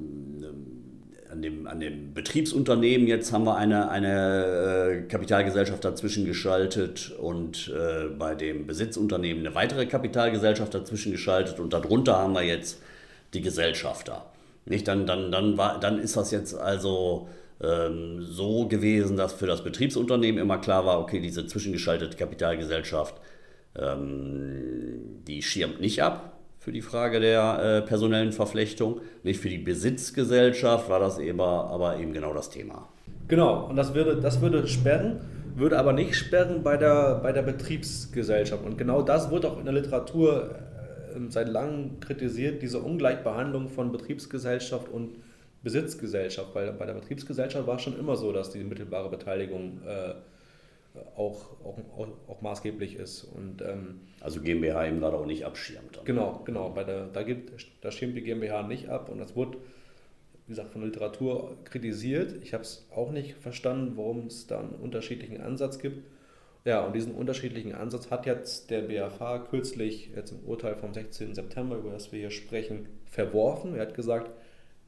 an 1.33 1.41
dem, 1.41 1.67
an 1.67 1.79
dem 1.79 2.13
Betriebsunternehmen 2.13 3.07
jetzt 3.07 3.33
haben 3.33 3.45
wir 3.45 3.57
eine, 3.57 3.89
eine 3.89 5.05
äh, 5.05 5.07
Kapitalgesellschaft 5.07 5.83
dazwischen 5.83 6.25
geschaltet 6.25 7.11
und 7.19 7.73
äh, 7.75 8.09
bei 8.09 8.35
dem 8.35 8.67
Besitzunternehmen 8.67 9.45
eine 9.45 9.55
weitere 9.55 9.87
Kapitalgesellschaft 9.87 10.73
dazwischen 10.73 11.11
geschaltet 11.11 11.59
und 11.59 11.73
darunter 11.73 12.19
haben 12.19 12.33
wir 12.33 12.43
jetzt 12.43 12.79
die 13.33 13.41
Gesellschafter. 13.41 14.25
Nicht? 14.65 14.87
Dann, 14.87 15.07
dann, 15.07 15.31
dann, 15.31 15.57
war, 15.57 15.79
dann 15.79 15.97
ist 15.97 16.15
das 16.15 16.29
jetzt 16.29 16.53
also 16.53 17.27
ähm, 17.61 18.21
so 18.21 18.67
gewesen, 18.67 19.17
dass 19.17 19.33
für 19.33 19.47
das 19.47 19.63
Betriebsunternehmen 19.63 20.39
immer 20.39 20.59
klar 20.59 20.85
war, 20.85 20.99
okay, 20.99 21.19
diese 21.19 21.47
zwischengeschaltete 21.47 22.15
Kapitalgesellschaft, 22.15 23.15
ähm, 23.75 25.23
die 25.27 25.41
schirmt 25.41 25.81
nicht 25.81 26.03
ab, 26.03 26.32
für 26.63 26.71
die 26.71 26.81
Frage 26.81 27.19
der 27.19 27.81
äh, 27.83 27.87
personellen 27.87 28.31
Verflechtung. 28.31 29.01
Nicht 29.23 29.41
für 29.41 29.49
die 29.49 29.57
Besitzgesellschaft 29.57 30.87
war 30.89 31.01
das 31.01 31.19
eben, 31.19 31.41
aber 31.41 31.97
eben 31.99 32.13
genau 32.13 32.33
das 32.33 32.49
Thema. 32.49 32.87
Genau, 33.27 33.67
und 33.67 33.75
das 33.75 33.93
würde, 33.93 34.15
das 34.21 34.39
würde 34.39 34.65
sperren, 34.69 35.19
würde 35.55 35.77
aber 35.77 35.91
nicht 35.91 36.15
sperren 36.15 36.63
bei 36.63 36.77
der, 36.77 37.19
bei 37.21 37.33
der 37.33 37.41
Betriebsgesellschaft. 37.41 38.65
Und 38.65 38.77
genau 38.77 39.01
das 39.01 39.29
wird 39.29 39.45
auch 39.45 39.59
in 39.59 39.65
der 39.65 39.73
Literatur 39.73 40.51
äh, 41.13 41.19
seit 41.27 41.49
langem 41.49 41.99
kritisiert, 41.99 42.61
diese 42.61 42.79
Ungleichbehandlung 42.79 43.67
von 43.67 43.91
Betriebsgesellschaft 43.91 44.87
und 44.87 45.17
Besitzgesellschaft. 45.63 46.55
Weil 46.55 46.71
bei 46.71 46.85
der 46.85 46.93
Betriebsgesellschaft 46.93 47.67
war 47.67 47.75
es 47.75 47.81
schon 47.81 47.99
immer 47.99 48.15
so, 48.15 48.31
dass 48.31 48.51
die 48.51 48.63
mittelbare 48.63 49.09
Beteiligung 49.09 49.81
äh, 49.85 50.13
auch, 51.15 51.51
auch, 51.63 52.07
auch, 52.27 52.41
maßgeblich 52.41 52.95
ist. 52.95 53.23
Und, 53.23 53.61
ähm, 53.61 54.01
also 54.19 54.41
GmbH 54.41 54.87
eben 54.87 54.99
gerade 54.99 55.17
auch 55.17 55.25
nicht 55.25 55.45
abschirmt. 55.45 55.97
Dann. 55.97 56.05
Genau, 56.05 56.41
genau. 56.45 56.69
Bei 56.69 56.83
der, 56.83 57.07
da, 57.07 57.23
gibt, 57.23 57.51
da 57.81 57.91
schirmt 57.91 58.15
die 58.15 58.21
GmbH 58.21 58.63
nicht 58.63 58.89
ab 58.89 59.09
und 59.09 59.17
das 59.17 59.35
wird, 59.35 59.55
wie 60.45 60.49
gesagt, 60.49 60.71
von 60.71 60.81
der 60.81 60.89
Literatur 60.89 61.57
kritisiert. 61.63 62.35
Ich 62.43 62.53
habe 62.53 62.63
es 62.63 62.87
auch 62.93 63.11
nicht 63.11 63.35
verstanden, 63.35 63.93
warum 63.95 64.27
es 64.27 64.47
da 64.47 64.59
einen 64.59 64.75
unterschiedlichen 64.75 65.41
Ansatz 65.41 65.79
gibt. 65.79 66.05
Ja, 66.65 66.85
und 66.85 66.95
diesen 66.95 67.13
unterschiedlichen 67.13 67.73
Ansatz 67.73 68.09
hat 68.09 68.25
jetzt 68.25 68.69
der 68.69 68.83
BAFA 68.83 69.39
kürzlich, 69.39 70.11
jetzt 70.15 70.31
im 70.31 70.39
Urteil 70.45 70.75
vom 70.75 70.93
16. 70.93 71.35
September, 71.35 71.75
über 71.75 71.91
das 71.91 72.11
wir 72.11 72.19
hier 72.19 72.31
sprechen, 72.31 72.87
verworfen. 73.05 73.75
Er 73.75 73.81
hat 73.81 73.95
gesagt, 73.95 74.31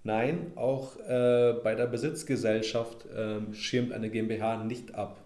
nein, 0.03 0.53
auch 0.55 0.97
äh, 0.99 1.55
bei 1.63 1.75
der 1.75 1.87
Besitzgesellschaft 1.87 3.05
äh, 3.07 3.53
schirmt 3.53 3.91
eine 3.91 4.09
GmbH 4.09 4.63
nicht 4.63 4.95
ab. 4.95 5.24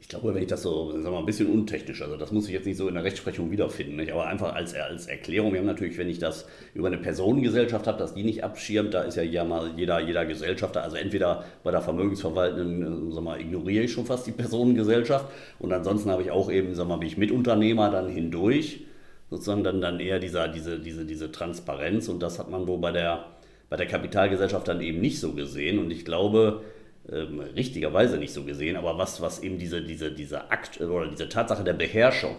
Ich 0.00 0.08
glaube, 0.08 0.32
wenn 0.32 0.42
ich 0.42 0.48
das 0.48 0.62
so, 0.62 0.92
sagen 0.92 1.02
wir 1.02 1.10
mal, 1.10 1.18
ein 1.18 1.26
bisschen 1.26 1.48
untechnisch, 1.48 2.02
also 2.02 2.16
das 2.16 2.30
muss 2.30 2.46
ich 2.46 2.52
jetzt 2.52 2.66
nicht 2.66 2.76
so 2.76 2.86
in 2.86 2.94
der 2.94 3.02
Rechtsprechung 3.02 3.50
wiederfinden, 3.50 3.96
nicht? 3.96 4.12
aber 4.12 4.28
einfach 4.28 4.54
als, 4.54 4.72
als 4.74 5.06
Erklärung, 5.06 5.52
wir 5.52 5.58
haben 5.58 5.66
natürlich, 5.66 5.98
wenn 5.98 6.08
ich 6.08 6.20
das 6.20 6.46
über 6.72 6.86
eine 6.86 6.98
Personengesellschaft 6.98 7.88
habe, 7.88 7.98
dass 7.98 8.14
die 8.14 8.22
nicht 8.22 8.44
abschirmt, 8.44 8.94
da 8.94 9.02
ist 9.02 9.16
ja 9.16 9.24
jeder, 9.24 9.44
mal, 9.44 9.72
jeder, 9.76 9.98
jeder 9.98 10.24
Gesellschafter, 10.24 10.84
also 10.84 10.96
entweder 10.96 11.44
bei 11.64 11.72
der 11.72 11.80
Vermögensverwaltenden, 11.80 12.82
äh, 12.82 12.86
sagen 12.86 13.14
wir 13.14 13.20
mal, 13.20 13.40
ignoriere 13.40 13.84
ich 13.84 13.92
schon 13.92 14.06
fast 14.06 14.26
die 14.28 14.32
Personengesellschaft. 14.32 15.26
Und 15.58 15.72
ansonsten 15.72 16.10
habe 16.10 16.22
ich 16.22 16.30
auch 16.30 16.50
eben, 16.50 16.74
sagen 16.76 16.88
wir 16.88 16.94
mal, 16.94 17.00
bin 17.00 17.08
ich 17.08 17.18
Mitunternehmer 17.18 17.90
dann 17.90 18.08
hindurch, 18.08 18.84
sozusagen 19.30 19.64
dann, 19.64 19.80
dann 19.80 19.98
eher 19.98 20.20
dieser, 20.20 20.46
diese, 20.46 20.78
diese, 20.78 21.06
diese 21.06 21.32
Transparenz. 21.32 22.08
Und 22.08 22.22
das 22.22 22.38
hat 22.38 22.50
man 22.50 22.68
wohl 22.68 22.78
bei 22.78 22.92
der, 22.92 23.26
bei 23.68 23.76
der 23.76 23.86
Kapitalgesellschaft 23.86 24.68
dann 24.68 24.80
eben 24.80 25.00
nicht 25.00 25.18
so 25.18 25.32
gesehen. 25.32 25.80
Und 25.80 25.90
ich 25.90 26.04
glaube, 26.04 26.62
ähm, 27.10 27.40
richtigerweise 27.40 28.18
nicht 28.18 28.32
so 28.32 28.44
gesehen, 28.44 28.76
aber 28.76 28.98
was, 28.98 29.20
was 29.20 29.42
eben 29.42 29.58
diese, 29.58 29.82
diese, 29.82 30.12
diese 30.12 30.50
Akt 30.50 30.80
oder 30.80 31.08
diese 31.08 31.28
Tatsache 31.28 31.64
der 31.64 31.72
Beherrschung, 31.72 32.36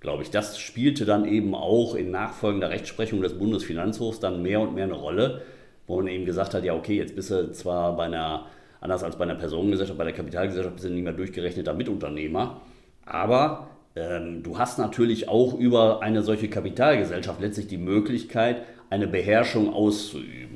glaube 0.00 0.22
ich, 0.22 0.30
das 0.30 0.58
spielte 0.58 1.04
dann 1.04 1.24
eben 1.24 1.54
auch 1.54 1.94
in 1.94 2.10
nachfolgender 2.10 2.70
Rechtsprechung 2.70 3.22
des 3.22 3.38
Bundesfinanzhofs 3.38 4.20
dann 4.20 4.42
mehr 4.42 4.60
und 4.60 4.74
mehr 4.74 4.84
eine 4.84 4.94
Rolle, 4.94 5.42
wo 5.86 5.96
man 5.96 6.08
eben 6.08 6.24
gesagt 6.24 6.54
hat, 6.54 6.64
ja 6.64 6.74
okay, 6.74 6.96
jetzt 6.96 7.16
bist 7.16 7.30
du 7.30 7.52
zwar 7.52 7.96
bei 7.96 8.04
einer, 8.04 8.46
anders 8.80 9.02
als 9.02 9.16
bei 9.16 9.24
einer 9.24 9.34
Personengesellschaft, 9.34 9.98
bei 9.98 10.04
der 10.04 10.14
Kapitalgesellschaft 10.14 10.76
bist 10.76 10.86
du 10.86 10.90
nicht 10.90 11.04
mehr 11.04 11.12
durchgerechneter 11.12 11.74
Mitunternehmer, 11.74 12.60
aber 13.04 13.68
ähm, 13.96 14.42
du 14.42 14.58
hast 14.58 14.78
natürlich 14.78 15.28
auch 15.28 15.58
über 15.58 16.02
eine 16.02 16.22
solche 16.22 16.48
Kapitalgesellschaft 16.48 17.40
letztlich 17.40 17.66
die 17.66 17.78
Möglichkeit, 17.78 18.62
eine 18.88 19.06
Beherrschung 19.06 19.72
auszuüben. 19.72 20.49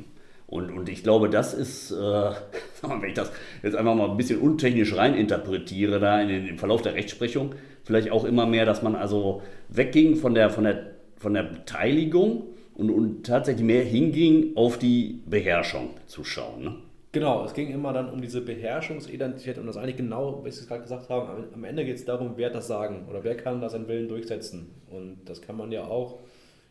Und, 0.55 0.71
und 0.71 0.89
ich 0.89 1.03
glaube, 1.03 1.29
das 1.29 1.53
ist, 1.53 1.91
äh, 1.91 1.95
wenn 2.83 3.09
ich 3.09 3.15
das 3.15 3.33
jetzt 3.65 3.75
einfach 3.75 3.97
mal 3.97 4.09
ein 4.09 4.17
bisschen 4.17 4.39
untechnisch 4.39 4.95
reininterpretiere, 4.97 5.99
da 5.99 6.21
in 6.21 6.29
den, 6.29 6.47
im 6.47 6.59
Verlauf 6.59 6.81
der 6.81 6.95
Rechtsprechung, 6.95 7.57
vielleicht 7.83 8.13
auch 8.13 8.23
immer 8.23 8.47
mehr, 8.47 8.65
dass 8.65 8.81
man 8.81 8.95
also 8.95 9.43
wegging 9.69 10.15
von 10.15 10.33
der, 10.33 10.51
von 10.51 10.63
der, 10.63 10.93
von 11.17 11.35
der 11.35 11.43
Beteiligung 11.43 12.45
und, 12.75 12.91
und 12.91 13.27
tatsächlich 13.27 13.67
mehr 13.67 13.83
hinging, 13.83 14.53
auf 14.55 14.79
die 14.79 15.23
Beherrschung 15.27 15.91
zu 16.07 16.23
schauen. 16.23 16.63
Ne? 16.63 16.77
Genau, 17.11 17.45
es 17.45 17.53
ging 17.53 17.73
immer 17.73 17.93
dann 17.93 18.09
um 18.09 18.23
diese 18.23 18.41
Beherrschungsidentität 18.41 19.59
und 19.59 19.67
das 19.67 19.77
eigentlich 19.77 19.97
genau, 19.97 20.45
wie 20.45 20.53
Sie 20.53 20.61
es 20.61 20.69
gerade 20.69 20.83
gesagt 20.83 21.11
haben, 21.11 21.47
am 21.53 21.65
Ende 21.65 21.85
geht 21.85 21.97
es 21.97 22.05
darum, 22.05 22.35
wer 22.37 22.51
das 22.51 22.69
sagen 22.69 23.07
oder 23.11 23.25
wer 23.25 23.37
kann 23.37 23.61
da 23.61 23.69
seinen 23.69 23.89
Willen 23.89 24.07
durchsetzen. 24.07 24.71
Und 24.89 25.19
das 25.25 25.43
kann 25.43 25.57
man 25.57 25.73
ja 25.73 25.83
auch 25.83 26.21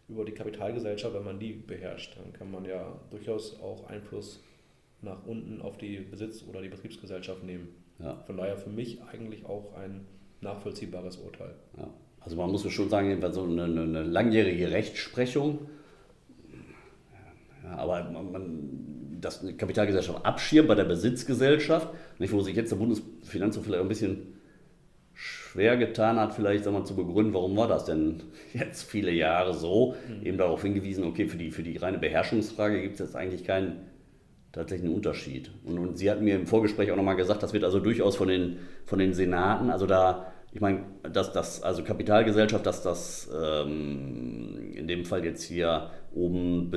über 0.09 0.25
die 0.25 0.31
Kapitalgesellschaft, 0.31 1.13
wenn 1.13 1.23
man 1.23 1.39
die 1.39 1.53
beherrscht, 1.53 2.17
dann 2.17 2.33
kann 2.33 2.51
man 2.51 2.65
ja 2.65 2.99
durchaus 3.09 3.59
auch 3.61 3.87
Einfluss 3.87 4.41
nach 5.01 5.25
unten 5.25 5.61
auf 5.61 5.77
die 5.77 5.97
Besitz- 5.97 6.43
oder 6.47 6.61
die 6.61 6.69
Betriebsgesellschaft 6.69 7.43
nehmen. 7.43 7.69
Ja. 7.99 8.15
Von 8.25 8.37
daher 8.37 8.57
für 8.57 8.69
mich 8.69 9.01
eigentlich 9.03 9.45
auch 9.45 9.73
ein 9.75 10.05
nachvollziehbares 10.41 11.17
Urteil. 11.17 11.55
Ja. 11.77 11.89
Also 12.21 12.37
man 12.37 12.51
muss 12.51 12.69
schon 12.71 12.89
sagen, 12.89 13.21
so 13.33 13.43
eine, 13.43 13.63
eine 13.63 14.03
langjährige 14.03 14.71
Rechtsprechung, 14.71 15.67
ja, 17.63 17.77
aber 17.77 18.03
man, 18.09 18.31
man, 18.31 19.17
das 19.21 19.41
eine 19.41 19.53
Kapitalgesellschaft 19.53 20.25
abschirmt 20.25 20.67
bei 20.67 20.75
der 20.75 20.83
Besitzgesellschaft, 20.83 21.89
nicht, 22.19 22.33
wo 22.33 22.41
sich 22.41 22.55
jetzt 22.55 22.71
der 22.71 22.77
Bundesfinanzhof 22.77 23.63
vielleicht 23.63 23.81
ein 23.81 23.87
bisschen 23.87 24.33
schwer 25.13 25.77
getan 25.77 26.19
hat, 26.19 26.33
vielleicht 26.33 26.63
sagen 26.63 26.75
wir, 26.75 26.85
zu 26.85 26.95
begründen, 26.95 27.33
warum 27.33 27.55
war 27.55 27.67
das 27.67 27.85
denn 27.85 28.23
jetzt 28.53 28.83
viele 28.83 29.11
Jahre 29.11 29.53
so, 29.53 29.95
mhm. 30.07 30.25
eben 30.25 30.37
darauf 30.37 30.61
hingewiesen, 30.61 31.03
okay, 31.03 31.27
für 31.27 31.37
die, 31.37 31.51
für 31.51 31.63
die 31.63 31.77
reine 31.77 31.99
Beherrschungsfrage 31.99 32.81
gibt 32.81 32.95
es 32.95 32.99
jetzt 32.99 33.15
eigentlich 33.15 33.43
keinen 33.43 33.87
tatsächlichen 34.51 34.95
Unterschied. 34.95 35.51
Und, 35.63 35.79
und 35.79 35.97
sie 35.97 36.09
hat 36.09 36.21
mir 36.21 36.35
im 36.35 36.47
Vorgespräch 36.47 36.91
auch 36.91 36.95
nochmal 36.95 37.15
gesagt, 37.15 37.43
das 37.43 37.53
wird 37.53 37.63
also 37.63 37.79
durchaus 37.79 38.15
von 38.15 38.27
den, 38.27 38.59
von 38.85 38.99
den 38.99 39.13
Senaten, 39.13 39.69
also 39.69 39.85
da, 39.85 40.31
ich 40.51 40.61
meine, 40.61 40.83
dass 41.11 41.31
das, 41.31 41.63
also 41.63 41.83
Kapitalgesellschaft, 41.83 42.65
dass 42.65 42.83
das 42.83 43.29
ähm, 43.35 44.71
in 44.75 44.87
dem 44.87 45.05
Fall 45.05 45.25
jetzt 45.25 45.43
hier 45.43 45.89
oben 46.13 46.69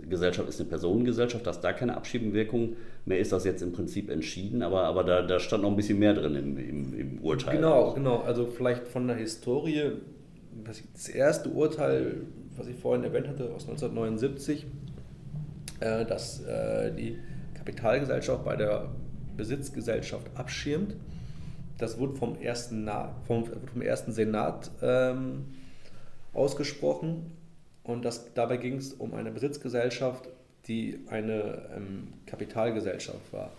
Besitzgesellschaft 0.00 0.48
ist 0.48 0.60
eine 0.60 0.68
Personengesellschaft, 0.68 1.46
dass 1.46 1.60
da 1.60 1.72
keine 1.72 1.96
Abschiebenwirkung 1.96 2.76
mehr 3.04 3.18
ist 3.18 3.32
das 3.32 3.44
jetzt 3.44 3.62
im 3.62 3.72
Prinzip 3.72 4.10
entschieden, 4.10 4.62
aber, 4.62 4.84
aber 4.84 5.04
da, 5.04 5.22
da 5.22 5.40
stand 5.40 5.62
noch 5.62 5.70
ein 5.70 5.76
bisschen 5.76 5.98
mehr 5.98 6.14
drin 6.14 6.34
im, 6.34 6.58
im, 6.58 6.98
im 6.98 7.18
Urteil. 7.20 7.56
Genau, 7.56 7.92
genau. 7.92 8.20
Also 8.20 8.46
vielleicht 8.46 8.86
von 8.88 9.06
der 9.06 9.16
Historie, 9.16 9.92
das 10.94 11.08
erste 11.08 11.48
Urteil, 11.48 12.22
was 12.56 12.66
ich 12.66 12.76
vorhin 12.76 13.04
erwähnt 13.04 13.28
hatte, 13.28 13.44
aus 13.54 13.68
1979, 13.68 14.66
äh, 15.80 16.04
dass 16.04 16.44
äh, 16.44 16.92
die 16.92 17.18
Kapitalgesellschaft 17.54 18.44
bei 18.44 18.56
der 18.56 18.90
Besitzgesellschaft 19.36 20.26
abschirmt. 20.34 20.96
Das 21.78 21.98
wurde 21.98 22.14
vom 22.14 22.38
ersten, 22.38 22.84
Na 22.84 23.14
vom, 23.26 23.44
vom 23.46 23.80
ersten 23.80 24.12
Senat 24.12 24.70
ähm, 24.82 25.46
ausgesprochen 26.34 27.39
und 27.90 28.04
das, 28.04 28.32
dabei 28.34 28.56
ging 28.56 28.76
es 28.76 28.92
um 28.94 29.14
eine 29.14 29.30
Besitzgesellschaft 29.30 30.28
die 30.66 31.00
eine 31.08 31.68
ähm, 31.74 32.12
Kapitalgesellschaft 32.26 33.32
war. 33.32 33.52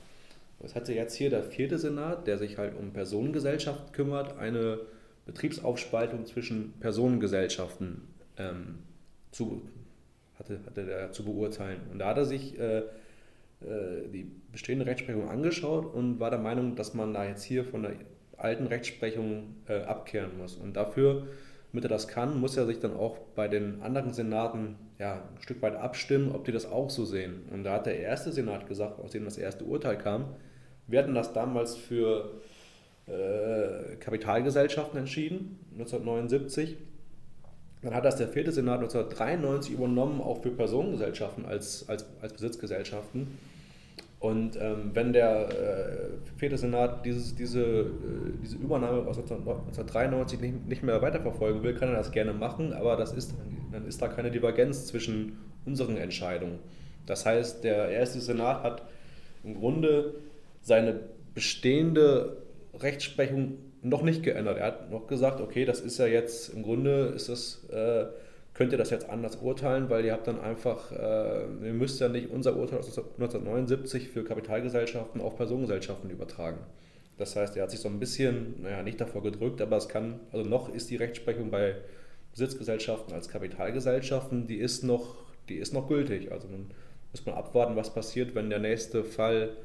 Das 0.59 0.75
hatte 0.75 0.93
jetzt 0.93 1.15
hier 1.15 1.29
der 1.29 1.43
vierte 1.43 1.77
Senat, 1.77 2.27
der 2.27 2.37
sich 2.37 2.57
halt 2.57 2.77
um 2.77 2.91
Personengesellschaften 2.91 3.91
kümmert, 3.91 4.37
eine 4.37 4.79
Betriebsaufspaltung 5.25 6.25
zwischen 6.25 6.73
Personengesellschaften 6.79 8.07
ähm, 8.37 8.79
zu, 9.31 9.63
hatte, 10.37 10.59
hatte 10.65 10.85
der 10.85 11.11
zu 11.11 11.25
beurteilen. 11.25 11.81
Und 11.91 11.99
da 11.99 12.09
hat 12.09 12.17
er 12.17 12.25
sich 12.25 12.59
äh, 12.59 12.79
äh, 12.79 12.83
die 14.13 14.29
bestehende 14.51 14.85
Rechtsprechung 14.85 15.29
angeschaut 15.29 15.91
und 15.93 16.19
war 16.19 16.29
der 16.29 16.39
Meinung, 16.39 16.75
dass 16.75 16.93
man 16.93 17.13
da 17.13 17.25
jetzt 17.25 17.43
hier 17.43 17.65
von 17.65 17.83
der 17.83 17.93
alten 18.37 18.67
Rechtsprechung 18.67 19.55
äh, 19.67 19.81
abkehren 19.81 20.37
muss. 20.37 20.55
Und 20.55 20.75
dafür 20.75 21.27
damit 21.71 21.85
er 21.85 21.89
das 21.89 22.07
kann, 22.07 22.39
muss 22.39 22.57
er 22.57 22.65
sich 22.65 22.79
dann 22.79 22.95
auch 22.95 23.17
bei 23.35 23.47
den 23.47 23.81
anderen 23.81 24.13
Senaten 24.13 24.75
ja, 24.99 25.13
ein 25.13 25.41
Stück 25.41 25.61
weit 25.61 25.75
abstimmen, 25.75 26.31
ob 26.33 26.43
die 26.43 26.51
das 26.51 26.69
auch 26.69 26.89
so 26.89 27.05
sehen. 27.05 27.43
Und 27.51 27.63
da 27.63 27.73
hat 27.73 27.85
der 27.85 27.99
erste 27.99 28.31
Senat 28.31 28.67
gesagt, 28.67 28.99
aus 28.99 29.11
dem 29.11 29.23
das 29.23 29.37
erste 29.37 29.63
Urteil 29.63 29.97
kam, 29.97 30.25
wir 30.87 30.99
hatten 30.99 31.15
das 31.15 31.31
damals 31.31 31.75
für 31.77 32.41
äh, 33.07 33.95
Kapitalgesellschaften 33.95 34.99
entschieden, 34.99 35.59
1979. 35.73 36.75
Dann 37.81 37.95
hat 37.95 38.03
das 38.05 38.17
der 38.17 38.27
vierte 38.27 38.51
Senat 38.51 38.79
1993 38.79 39.73
übernommen, 39.73 40.21
auch 40.21 40.41
für 40.41 40.51
Personengesellschaften 40.51 41.45
als, 41.45 41.87
als, 41.87 42.05
als 42.21 42.33
Besitzgesellschaften. 42.33 43.37
Und 44.21 44.55
ähm, 44.61 44.91
wenn 44.93 45.13
der 45.13 45.49
äh, 45.49 46.37
vierte 46.37 46.55
Senat 46.55 47.03
dieses, 47.07 47.35
diese, 47.35 47.63
äh, 47.63 47.87
diese 48.43 48.55
Übernahme 48.55 48.99
aus 49.07 49.17
1993 49.17 50.39
nicht, 50.39 50.67
nicht 50.67 50.83
mehr 50.83 51.01
weiterverfolgen 51.01 51.63
will, 51.63 51.73
kann 51.73 51.89
er 51.89 51.95
das 51.95 52.11
gerne 52.11 52.31
machen, 52.31 52.71
aber 52.71 52.97
das 52.97 53.13
ist, 53.13 53.33
dann 53.71 53.87
ist 53.87 53.99
da 53.99 54.07
keine 54.07 54.29
Divergenz 54.29 54.85
zwischen 54.85 55.39
unseren 55.65 55.97
Entscheidungen. 55.97 56.59
Das 57.07 57.25
heißt, 57.25 57.63
der 57.63 57.89
erste 57.89 58.21
Senat 58.21 58.61
hat 58.61 58.83
im 59.43 59.55
Grunde 59.55 60.13
seine 60.61 60.99
bestehende 61.33 62.37
Rechtsprechung 62.75 63.57
noch 63.81 64.03
nicht 64.03 64.21
geändert. 64.21 64.59
Er 64.59 64.67
hat 64.67 64.91
noch 64.91 65.07
gesagt, 65.07 65.41
okay, 65.41 65.65
das 65.65 65.79
ist 65.79 65.97
ja 65.97 66.05
jetzt 66.05 66.53
im 66.53 66.61
Grunde 66.61 67.05
ist 67.15 67.27
das 67.27 67.67
äh, 67.71 68.05
könnt 68.61 68.73
ihr 68.73 68.77
das 68.77 68.91
jetzt 68.91 69.09
anders 69.09 69.37
urteilen, 69.37 69.89
weil 69.89 70.05
ihr 70.05 70.13
habt 70.13 70.27
dann 70.27 70.39
einfach, 70.39 70.91
äh, 70.91 71.45
ihr 71.65 71.73
müsst 71.73 71.99
ja 71.99 72.09
nicht 72.09 72.29
unser 72.29 72.55
Urteil 72.55 72.77
aus 72.77 72.95
1979 72.95 74.09
für 74.09 74.23
Kapitalgesellschaften 74.23 75.19
auf 75.19 75.35
Personengesellschaften 75.35 76.11
übertragen. 76.11 76.59
Das 77.17 77.35
heißt, 77.35 77.57
er 77.57 77.63
hat 77.63 77.71
sich 77.71 77.79
so 77.79 77.89
ein 77.89 77.99
bisschen, 77.99 78.61
naja, 78.61 78.83
nicht 78.83 79.01
davor 79.01 79.23
gedrückt, 79.23 79.63
aber 79.63 79.77
es 79.77 79.89
kann, 79.89 80.19
also 80.31 80.47
noch 80.47 80.71
ist 80.71 80.91
die 80.91 80.95
Rechtsprechung 80.95 81.49
bei 81.49 81.73
Besitzgesellschaften 82.33 83.15
als 83.15 83.29
Kapitalgesellschaften, 83.29 84.45
die 84.45 84.57
ist 84.57 84.83
noch, 84.83 85.15
die 85.49 85.55
ist 85.55 85.73
noch 85.73 85.87
gültig. 85.87 86.31
Also 86.31 86.47
nun 86.47 86.69
muss 87.13 87.25
man 87.25 87.33
abwarten, 87.33 87.75
was 87.75 87.91
passiert, 87.91 88.35
wenn 88.35 88.51
der 88.51 88.59
nächste 88.59 89.03
Fall 89.03 89.57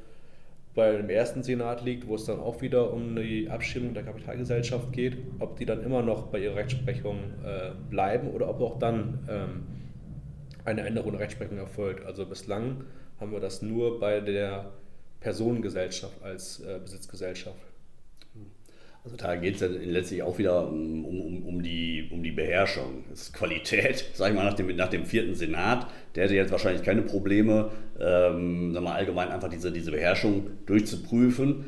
bei 0.77 0.93
dem 0.93 1.09
ersten 1.09 1.43
Senat 1.43 1.83
liegt, 1.83 2.07
wo 2.07 2.15
es 2.15 2.27
dann 2.27 2.39
auch 2.39 2.61
wieder 2.61 2.93
um 2.93 3.17
die 3.17 3.49
Abstimmung 3.49 3.95
der 3.95 4.03
Kapitalgesellschaft 4.03 4.93
geht, 4.93 5.17
ob 5.39 5.57
die 5.57 5.65
dann 5.65 5.83
immer 5.83 6.03
noch 6.03 6.27
bei 6.27 6.39
ihrer 6.39 6.55
Rechtsprechung 6.55 7.19
äh, 7.43 7.71
bleiben 7.89 8.31
oder 8.31 8.49
ob 8.51 8.61
auch 8.61 8.79
dann 8.79 9.27
ähm, 9.29 9.67
eine 10.67 10.83
Änderung 10.83 11.13
der 11.13 11.21
Rechtsprechung 11.21 11.57
erfolgt. 11.57 12.05
Also 12.05 12.27
bislang 12.27 12.85
haben 13.19 13.33
wir 13.33 13.41
das 13.41 13.63
nur 13.63 13.99
bei 13.99 14.21
der 14.21 14.75
Personengesellschaft 15.21 16.23
als 16.23 16.61
äh, 16.61 16.79
Besitzgesellschaft. 16.79 17.57
Also 19.07 19.17
da 19.19 19.37
geht 19.37 19.55
es 19.55 19.61
ja 19.61 19.69
letztlich 19.69 20.21
auch 20.25 20.37
wieder 20.37 20.67
um, 20.69 21.05
um, 21.05 21.47
um, 21.47 21.63
die, 21.63 22.09
um 22.11 22.25
die 22.25 22.33
Beherrschung. 22.33 23.05
Das 23.09 23.23
ist 23.23 23.35
Qualität, 23.35 24.05
sag 24.15 24.31
ich 24.31 24.35
mal, 24.35 24.45
nach 24.45 24.55
dem, 24.55 24.75
nach 24.75 24.89
dem 24.89 25.07
vierten 25.07 25.37
Senat, 25.37 25.87
der 26.17 26.25
hätte 26.25 26.35
jetzt 26.35 26.51
wahrscheinlich 26.51 26.83
keine 26.83 27.03
Probleme, 27.03 27.71
ähm, 28.01 28.73
sag 28.75 28.83
mal, 28.83 28.95
allgemein 28.95 29.29
einfach 29.29 29.49
diese, 29.49 29.71
diese 29.71 29.93
Beherrschung 29.93 30.49
durchzuprüfen. 30.67 31.67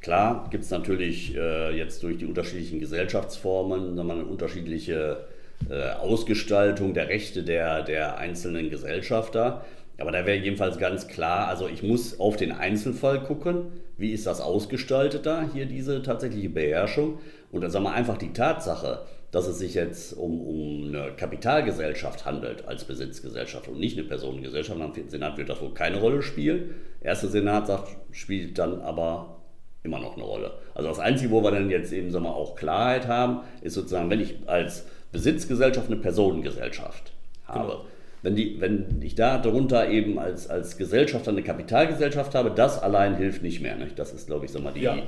Klar 0.00 0.48
gibt 0.50 0.64
es 0.64 0.70
natürlich 0.70 1.36
äh, 1.36 1.76
jetzt 1.76 2.02
durch 2.02 2.16
die 2.16 2.24
unterschiedlichen 2.24 2.80
Gesellschaftsformen 2.80 3.94
sag 3.94 4.06
mal, 4.06 4.14
eine 4.14 4.24
unterschiedliche 4.24 5.26
äh, 5.68 5.90
Ausgestaltung 5.90 6.94
der 6.94 7.08
Rechte 7.08 7.42
der, 7.42 7.82
der 7.82 8.16
einzelnen 8.16 8.70
Gesellschafter. 8.70 9.66
Aber 10.00 10.12
da 10.12 10.24
wäre 10.24 10.38
jedenfalls 10.38 10.78
ganz 10.78 11.08
klar, 11.08 11.48
also 11.48 11.68
ich 11.68 11.82
muss 11.82 12.18
auf 12.18 12.36
den 12.36 12.52
Einzelfall 12.52 13.22
gucken, 13.22 13.66
wie 13.98 14.12
ist 14.12 14.26
das 14.26 14.40
ausgestaltet 14.40 15.26
da, 15.26 15.44
hier 15.52 15.66
diese 15.66 16.02
tatsächliche 16.02 16.48
Beherrschung. 16.48 17.18
Und 17.52 17.60
dann 17.60 17.70
sagen 17.70 17.84
wir 17.84 17.92
einfach 17.92 18.16
die 18.16 18.32
Tatsache, 18.32 19.02
dass 19.30 19.46
es 19.46 19.58
sich 19.58 19.74
jetzt 19.74 20.14
um, 20.14 20.40
um 20.40 20.88
eine 20.88 21.12
Kapitalgesellschaft 21.12 22.24
handelt 22.24 22.66
als 22.66 22.84
Besitzgesellschaft 22.84 23.68
und 23.68 23.78
nicht 23.78 23.98
eine 23.98 24.08
Personengesellschaft. 24.08 24.80
Am 24.80 24.94
Senat 25.06 25.36
wird 25.36 25.50
das 25.50 25.60
wohl 25.60 25.74
keine 25.74 26.00
Rolle 26.00 26.22
spielen. 26.22 26.74
Der 27.02 27.10
erste 27.10 27.28
Senat 27.28 27.66
sagt, 27.66 27.94
spielt 28.10 28.58
dann 28.58 28.80
aber 28.80 29.42
immer 29.82 29.98
noch 29.98 30.14
eine 30.14 30.24
Rolle. 30.24 30.52
Also 30.74 30.88
das 30.88 30.98
Einzige, 30.98 31.30
wo 31.30 31.42
wir 31.42 31.50
dann 31.50 31.68
jetzt 31.68 31.92
eben 31.92 32.10
sagen 32.10 32.24
wir, 32.24 32.34
auch 32.34 32.56
Klarheit 32.56 33.06
haben, 33.06 33.40
ist 33.60 33.74
sozusagen, 33.74 34.08
wenn 34.08 34.20
ich 34.20 34.36
als 34.46 34.86
Besitzgesellschaft 35.12 35.88
eine 35.88 36.00
Personengesellschaft 36.00 37.12
habe. 37.44 37.72
Genau 37.72 37.84
wenn, 38.22 38.36
die, 38.36 38.60
wenn 38.60 39.00
ich 39.02 39.14
da 39.14 39.38
darunter 39.38 39.88
eben 39.88 40.18
als, 40.18 40.48
als 40.48 40.76
Gesellschafter 40.76 41.30
eine 41.30 41.42
Kapitalgesellschaft 41.42 42.34
habe, 42.34 42.50
das 42.50 42.82
allein 42.82 43.16
hilft 43.16 43.42
nicht 43.42 43.60
mehr. 43.60 43.76
Nicht? 43.76 43.98
Das 43.98 44.12
ist, 44.12 44.26
glaube 44.26 44.44
ich, 44.44 44.52
sag 44.52 44.62
mal, 44.62 44.72
die, 44.72 44.82
ja. 44.82 44.98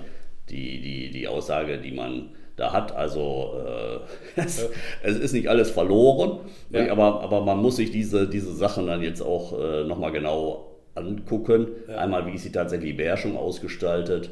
die, 0.49 0.81
die, 0.81 1.11
die 1.11 1.28
Aussage, 1.28 1.78
die 1.78 1.92
man 1.92 2.31
da 2.57 2.73
hat. 2.73 2.95
Also 2.95 3.52
äh, 3.66 4.40
es, 4.40 4.69
es, 5.02 5.19
ist 5.19 5.33
nicht 5.33 5.49
alles 5.49 5.71
verloren, 5.71 6.40
ja. 6.71 6.90
aber, 6.90 7.23
aber 7.23 7.42
man 7.42 7.59
muss 7.59 7.76
sich 7.76 7.90
diese, 7.90 8.28
diese 8.28 8.52
Sachen 8.54 8.87
dann 8.87 9.02
jetzt 9.02 9.21
auch 9.21 9.59
äh, 9.59 9.85
nochmal 9.85 10.12
genau 10.12 10.71
angucken. 10.95 11.69
Ja. 11.88 11.99
Einmal, 11.99 12.26
wie 12.26 12.35
ist 12.35 12.45
die 12.45 12.52
tatsächliche 12.52 12.95
Beherrschung 12.95 13.37
ausgestaltet 13.37 14.31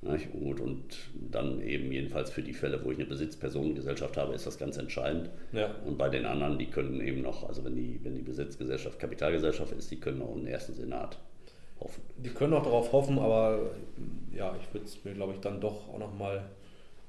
Gut, 0.00 0.60
und 0.60 0.84
dann 1.12 1.60
eben 1.60 1.90
jedenfalls 1.90 2.30
für 2.30 2.42
die 2.42 2.52
Fälle, 2.52 2.84
wo 2.84 2.92
ich 2.92 2.98
eine 2.98 3.06
Besitzpersonengesellschaft 3.06 4.16
habe, 4.16 4.32
ist 4.32 4.46
das 4.46 4.56
ganz 4.56 4.76
entscheidend. 4.76 5.28
Ja. 5.52 5.74
Und 5.84 5.98
bei 5.98 6.08
den 6.08 6.24
anderen, 6.24 6.56
die 6.56 6.66
können 6.66 7.00
eben 7.00 7.22
noch, 7.22 7.48
also 7.48 7.64
wenn 7.64 7.74
die, 7.74 7.98
wenn 8.04 8.14
die 8.14 8.22
Besitzgesellschaft 8.22 9.00
Kapitalgesellschaft 9.00 9.72
ist, 9.72 9.90
die 9.90 9.98
können 9.98 10.22
auch 10.22 10.36
im 10.36 10.46
ersten 10.46 10.74
Senat 10.74 11.18
hoffen. 11.80 12.00
Die 12.16 12.30
können 12.30 12.54
auch 12.54 12.62
darauf 12.62 12.92
hoffen, 12.92 13.18
aber 13.18 13.70
ja, 14.32 14.54
ich 14.60 14.72
würde 14.72 14.86
es 14.86 15.04
mir, 15.04 15.14
glaube 15.14 15.32
ich, 15.34 15.40
dann 15.40 15.60
doch 15.60 15.88
auch 15.88 15.98
nochmal 15.98 16.44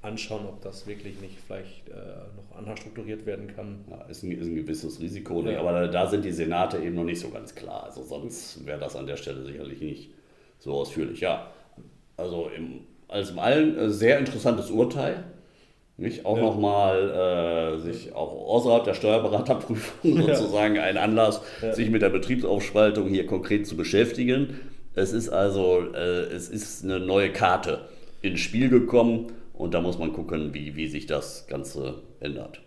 anschauen, 0.02 0.46
ob 0.48 0.62
das 0.62 0.88
wirklich 0.88 1.20
nicht 1.22 1.38
vielleicht 1.46 1.90
äh, 1.90 1.94
noch 1.94 2.58
anders 2.58 2.80
strukturiert 2.80 3.26
werden 3.28 3.54
kann. 3.56 3.86
Ja, 3.90 4.02
ist, 4.04 4.24
ein, 4.24 4.32
ist 4.32 4.48
ein 4.48 4.56
gewisses 4.56 5.00
Risiko, 5.00 5.44
ja. 5.44 5.60
aber 5.60 5.74
da, 5.74 5.88
da, 5.88 6.08
sind 6.08 6.26
die 6.26 6.32
Senate 6.32 6.78
eben 6.78 6.96
noch 6.96 7.04
nicht 7.04 7.20
so 7.20 7.30
ganz 7.30 7.54
klar. 7.54 7.84
Also 7.84 8.04
sonst 8.04 8.66
wäre 8.66 8.80
das 8.80 8.96
an 8.96 9.06
der 9.06 9.18
Stelle 9.18 9.44
sicherlich 9.44 9.82
nicht 9.82 10.10
so 10.58 10.74
ausführlich. 10.74 11.20
Ja, 11.20 11.52
also 12.20 12.50
im, 12.56 12.82
als 13.08 13.32
im 13.32 13.40
allen 13.40 13.78
äh, 13.78 13.90
sehr 13.90 14.20
interessantes 14.20 14.70
Urteil. 14.70 15.24
Nicht 15.98 16.26
auch 16.26 16.38
ja. 16.38 16.44
nochmal 16.44 17.76
äh, 17.76 17.80
sich 17.80 18.16
auch 18.16 18.32
außerhalb 18.32 18.86
der 18.86 18.94
Steuerberaterprüfung 18.94 20.22
sozusagen 20.28 20.76
ja. 20.76 20.84
ein 20.84 20.98
Anlass, 20.98 21.42
ja. 21.62 21.74
sich 21.74 21.90
mit 21.90 22.02
der 22.02 22.10
Betriebsaufspaltung 22.10 23.10
hier 23.10 23.26
konkret 23.26 23.68
zu 23.68 23.76
beschäftigen. 23.76 24.60
Es 24.96 25.12
ist 25.12 25.30
also 25.30 25.84
äh, 25.94 26.24
es 26.32 26.50
ist 26.50 26.84
eine 26.84 27.00
neue 27.00 27.32
Karte 27.32 27.82
ins 28.22 28.40
Spiel 28.40 28.70
gekommen 28.70 29.28
und 29.54 29.74
da 29.74 29.82
muss 29.82 30.00
man 30.00 30.14
gucken, 30.14 30.54
wie, 30.54 30.76
wie 30.78 30.88
sich 30.88 31.06
das 31.06 31.48
Ganze 31.48 31.96
ändert. 32.22 32.62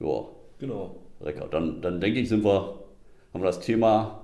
Ja. 0.00 0.24
Genau. 0.58 0.96
Lecker. 1.20 1.46
Dann, 1.50 1.80
dann 1.80 2.00
denke 2.00 2.18
ich, 2.18 2.28
sind 2.28 2.44
wir, 2.44 2.80
haben 3.32 3.42
wir 3.42 3.46
das 3.46 3.60
Thema 3.60 4.21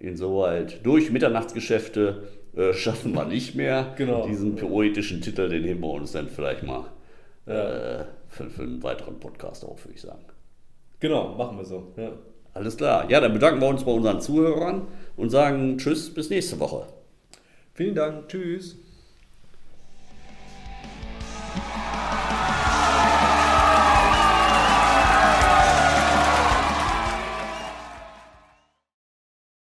insoweit 0.00 0.84
durch. 0.84 1.10
Mitternachtsgeschäfte 1.10 2.28
äh, 2.56 2.72
schaffen 2.74 3.14
wir 3.14 3.24
nicht 3.24 3.54
mehr. 3.54 3.94
Genau. 3.96 4.26
Diesen 4.26 4.56
poetischen 4.56 5.20
Titel, 5.20 5.48
den 5.48 5.64
heben 5.64 5.80
wir 5.80 5.90
uns 5.90 6.12
dann 6.12 6.28
vielleicht 6.28 6.62
mal 6.62 6.86
ja. 7.46 8.00
äh, 8.00 8.04
für, 8.28 8.50
für, 8.50 8.62
einen 8.62 8.82
weiteren 8.82 9.20
Podcast 9.20 9.64
auf, 9.64 9.84
würde 9.84 9.94
ich 9.94 10.00
sagen. 10.00 10.24
Genau, 11.00 11.34
machen 11.36 11.56
wir 11.56 11.64
so. 11.64 11.92
Ja. 11.96 12.12
Alles 12.52 12.76
klar. 12.76 13.10
Ja, 13.10 13.20
dann 13.20 13.32
bedanken 13.32 13.60
wir 13.60 13.68
uns 13.68 13.84
bei 13.84 13.92
unseren 13.92 14.20
Zuhörern 14.20 14.88
und 15.16 15.30
sagen 15.30 15.78
Tschüss, 15.78 16.12
bis 16.12 16.30
nächste 16.30 16.58
Woche. 16.58 16.86
Vielen 17.74 17.94
Dank. 17.94 18.28
Tschüss. 18.28 18.76